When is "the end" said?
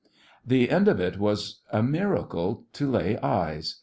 0.43-0.87